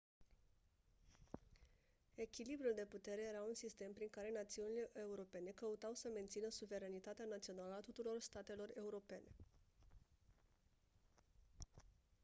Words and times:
echilibrul 2.17 2.73
de 2.75 2.85
putere 2.89 3.21
era 3.21 3.41
un 3.43 3.53
sistem 3.53 3.91
prin 3.93 4.07
care 4.09 4.31
națiunile 4.33 4.89
europene 4.93 5.49
căutau 5.49 5.93
să 5.93 6.09
mențină 6.13 6.49
suveranitatea 6.49 7.25
națională 7.25 7.73
a 7.75 7.79
tuturor 7.79 8.19
statelor 8.19 8.71
europene 8.75 9.29